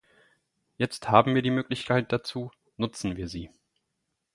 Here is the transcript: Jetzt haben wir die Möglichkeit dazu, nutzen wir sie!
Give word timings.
Jetzt 0.77 1.09
haben 1.09 1.35
wir 1.35 1.43
die 1.43 1.51
Möglichkeit 1.51 2.11
dazu, 2.11 2.49
nutzen 2.75 3.17
wir 3.17 3.27
sie! 3.27 3.51